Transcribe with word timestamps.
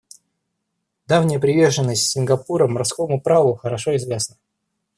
Давняя 1.05 1.37
приверженность 1.37 2.09
Сингапура 2.09 2.65
морскому 2.67 3.21
праву 3.21 3.53
хорошо 3.53 3.95
известна. 3.97 4.35